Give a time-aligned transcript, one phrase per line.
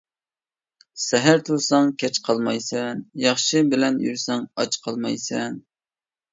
[1.03, 5.65] سەھەر تۇرساڭ كەچ قالمايسەن، ياخشى بىلەن يۈرسەڭ ئاچ قالمايسەن.